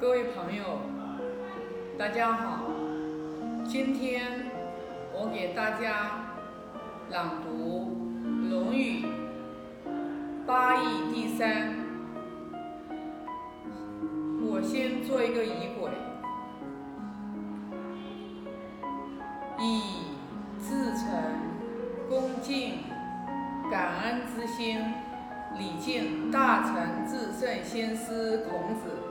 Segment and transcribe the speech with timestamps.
[0.00, 0.64] 各位朋友，
[1.98, 2.70] 大家好。
[3.66, 4.50] 今天
[5.12, 6.32] 我给大家
[7.10, 7.98] 朗读
[8.48, 9.04] 《论语》
[10.46, 11.74] 八义第三。
[14.42, 15.90] 我先做一个仪轨，
[19.58, 19.82] 以
[20.66, 21.10] 至诚、
[22.08, 22.84] 恭敬、
[23.70, 24.80] 感恩之心，
[25.58, 29.09] 礼敬大成至圣先师孔子。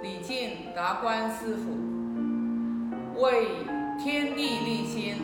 [0.00, 3.48] 礼敬达观师傅，为
[3.98, 5.16] 天地立心，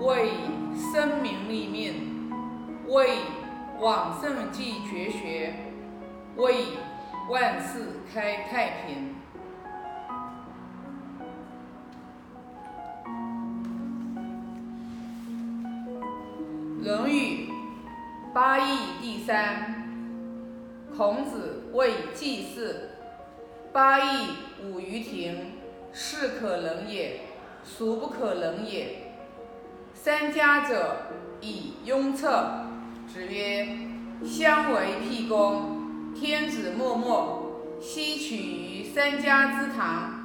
[0.00, 0.30] 为
[0.92, 2.28] 生民立命，
[2.88, 3.18] 为
[3.78, 5.54] 往圣继绝学，
[6.36, 6.56] 为
[7.30, 9.14] 万世开太平。
[16.84, 17.48] 《论语》
[18.32, 19.84] 八义第三，
[20.96, 22.97] 孔子谓季氏。
[23.72, 24.28] 八佾
[24.64, 25.52] 舞于庭，
[25.92, 27.20] 是可能也，
[27.62, 29.12] 孰不可能也？
[29.92, 30.96] 三家者，
[31.40, 32.64] 以雍策。
[33.06, 33.68] 子曰：
[34.24, 40.24] 相为辟公，天子默默，悉取于三家之堂。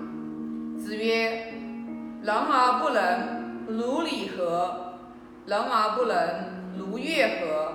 [0.77, 1.53] 子曰：
[2.21, 4.95] 能而不能，如礼何？
[5.45, 6.17] 能而不能，
[6.77, 7.73] 如乐何？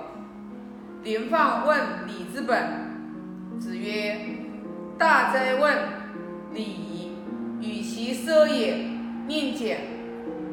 [1.03, 3.59] 林放问礼之本。
[3.59, 4.38] 子曰。
[4.99, 5.77] 大哉问！
[6.53, 7.13] 礼，
[7.61, 8.75] 与其奢也，
[9.27, 9.77] 宁俭；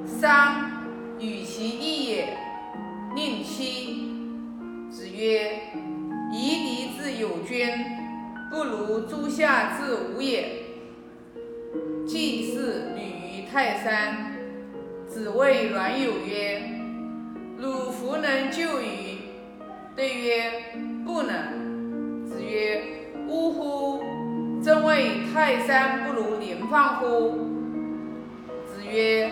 [0.07, 0.71] 三，
[1.19, 2.37] 与其义也，
[3.17, 4.07] 宁戚。
[4.89, 5.51] 子曰：
[6.33, 7.69] 夷狄之有君，
[8.49, 10.63] 不如诸夏之无也。
[12.07, 14.33] 季氏履于泰山。
[15.09, 16.63] 子谓冉有曰
[25.47, 27.39] ：“泰山不如林放乎？
[28.67, 29.31] 子曰：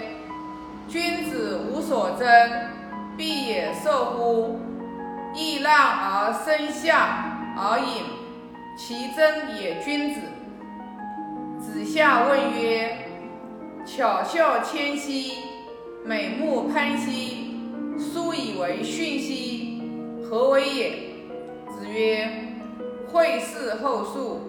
[0.88, 2.28] 君子无所争，
[3.16, 4.60] 必也受乎？
[5.34, 8.04] 易让而生下而隐，
[8.78, 10.20] 其争也君子。
[11.58, 12.96] 子夏问曰：
[13.84, 15.32] 巧笑谦兮，
[16.04, 17.56] 美目潘兮，
[17.98, 19.82] 殊以为训兮，
[20.22, 20.90] 何为也？
[21.76, 22.30] 子曰：
[23.12, 24.42] 惠氏后述。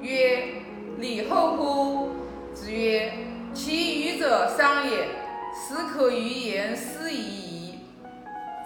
[0.00, 0.61] 曰：
[1.02, 2.10] 礼后乎？
[2.54, 3.12] 子曰：
[3.52, 5.08] 其余者商也，
[5.52, 7.74] 始可于言师矣矣。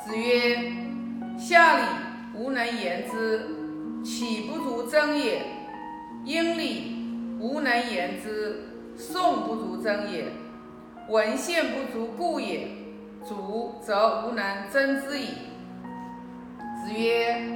[0.04, 0.70] 子曰：
[1.38, 1.84] 下礼
[2.34, 3.48] 无能言之，
[4.04, 5.46] 岂不足争也？
[6.26, 10.26] 殷礼无能言之，宋不足争也。
[11.08, 12.68] 文献不足故也，
[13.26, 15.28] 足则无能争之矣。
[16.84, 17.48] 子曰：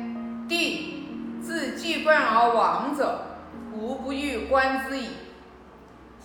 [0.49, 1.05] 帝
[1.43, 3.27] 自季冠而亡者。
[4.03, 5.09] 不欲观之矣。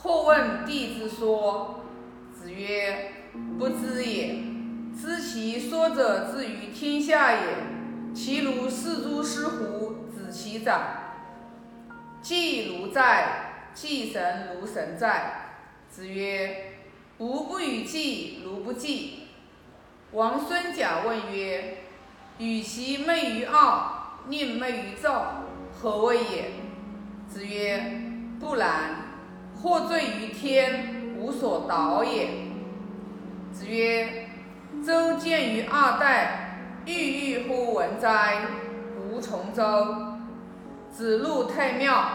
[0.01, 1.81] 或问帝之说，
[2.31, 3.11] 子曰：
[3.57, 4.35] 不知也。
[4.99, 7.41] 知其说者至于天下也，
[8.13, 10.05] 其如是诸师乎？
[10.09, 10.81] 子其长。
[12.21, 15.57] 祭如在，祭神如神在。
[15.89, 16.73] 子曰：
[17.17, 19.27] 吾不与祭如不祭。
[20.11, 21.77] 王孙贾问曰：
[22.37, 25.43] 与其昧于傲，宁昧于赵，
[25.73, 26.51] 何谓也？
[27.27, 28.01] 子曰：
[28.39, 28.71] 不然，
[29.61, 32.29] 或罪于天，无所导也。
[33.51, 34.27] 子曰：
[34.85, 38.45] 周见于二代，郁郁乎文哉！
[38.97, 39.63] 吾从周。
[40.91, 42.05] 子入太庙，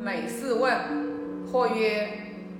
[0.00, 0.76] 每事问。
[1.50, 2.08] 或曰：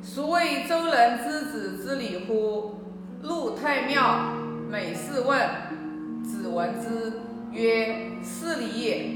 [0.02, 2.74] 孰谓周人之子之礼乎？
[3.22, 4.32] 入太庙，
[4.70, 5.40] 每事问。
[6.24, 7.12] 子闻之
[7.52, 9.14] 曰：是礼也。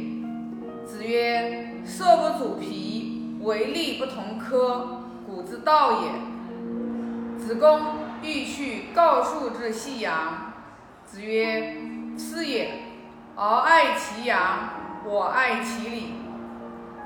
[0.85, 1.76] 子曰。
[1.87, 6.11] 色不主皮，为利不同科，古之道也。
[7.39, 7.81] 子贡
[8.23, 10.53] 欲去告述之夕阳。
[11.05, 11.77] 子曰：
[12.19, 12.83] 是也。
[13.37, 14.71] 而爱其羊，
[15.05, 16.15] 我爱其礼。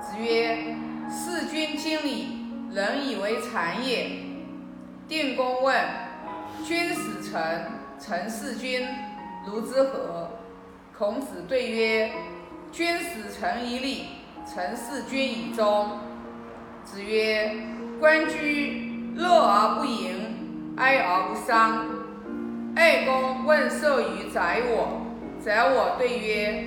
[0.01, 0.75] 子曰：
[1.11, 4.11] 事君经礼，人以为谄也。
[5.07, 5.77] 定公问：
[6.65, 7.67] 君使臣，
[7.99, 8.89] 臣事君，
[9.47, 10.31] 如之何？
[10.97, 12.13] 孔子对曰：
[12.73, 14.05] 君使臣以礼。
[14.47, 15.99] 陈事君以忠。
[16.85, 17.55] 子曰：
[18.01, 21.87] 关雎，乐而不淫，哀而不伤。
[22.75, 25.03] 哀公问寿于宰我，
[25.41, 26.65] 宰我对曰：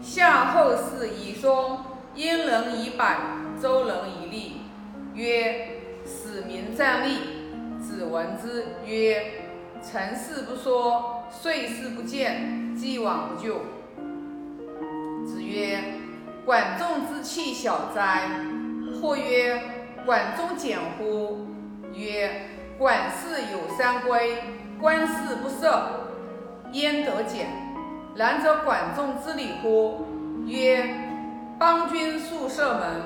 [0.00, 1.78] 夏后氏以松，
[2.14, 3.04] 殷人以柏，
[3.60, 4.60] 周人以栗。
[5.14, 7.16] 曰：使民战立。
[7.80, 9.22] 子闻之曰：
[9.82, 13.62] 成事不说，遂事不见，既往不咎。
[15.26, 15.97] 子曰。
[16.48, 18.22] 管仲之器小哉？
[19.02, 19.60] 或曰：
[20.06, 21.46] 管仲简乎？
[21.92, 22.30] 曰：
[22.78, 24.38] 管事有三规，
[24.80, 25.78] 官事不赦，
[26.72, 27.48] 焉得简？
[28.14, 30.06] 然则管仲之礼乎？
[30.46, 30.88] 曰：
[31.58, 33.02] 邦君宿舍门，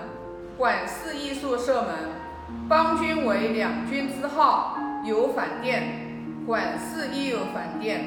[0.56, 2.68] 管事亦宿舍门。
[2.68, 5.82] 邦君为两军之号，有反殿；
[6.46, 8.04] 管事亦有反殿。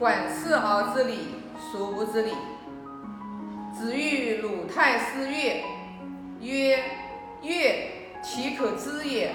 [0.00, 1.34] 管事而知礼，
[1.70, 2.32] 孰不知礼？
[3.76, 5.64] 子欲鲁太师乐，
[6.40, 6.78] 曰：
[7.42, 7.90] 乐
[8.22, 9.32] 其可知也。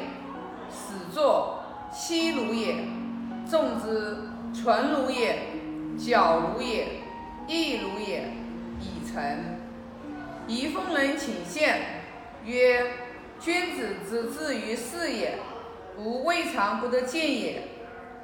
[0.71, 2.75] 始作妻如也，
[3.49, 4.17] 众之
[4.53, 5.39] 纯如也，
[5.97, 6.87] 矫如也，
[7.47, 8.31] 义如也，
[8.79, 9.21] 已成。
[10.47, 11.81] 宜丰人请献，
[12.45, 12.91] 曰：
[13.41, 15.33] 君子之志于事也，
[15.97, 17.63] 吾未尝不得见也。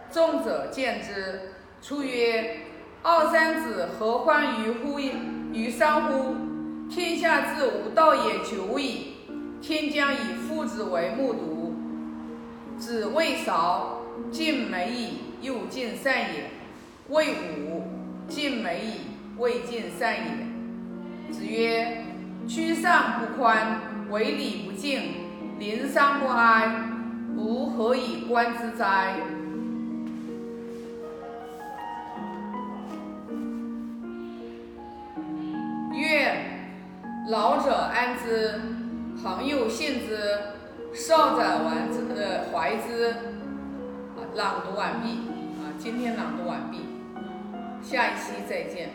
[0.10, 1.52] 众者见之，
[1.82, 2.58] 出曰：
[3.08, 6.36] 二三子何欢于乎于商乎？
[6.90, 9.18] 天下之无道也久矣，
[9.62, 12.80] 天将以父子为木渎。
[12.80, 14.00] 子谓韶：
[14.32, 16.50] 尽美矣，又尽善也。
[17.10, 17.28] 谓
[17.70, 17.84] 武：
[18.28, 18.94] 尽美矣，
[19.38, 21.32] 未尽善也。
[21.32, 22.04] 子曰：
[22.48, 25.00] 居上不宽，为礼不敬，
[25.60, 26.72] 临丧不哀，
[27.38, 29.14] 吾何以观之哉？
[37.28, 38.62] 老者安之，
[39.24, 40.18] 朋友信之。
[40.94, 45.28] 少载完之，呃，怀之，啊，朗读完毕，
[45.60, 46.86] 啊，今天朗读完毕，
[47.84, 48.92] 下一期再见。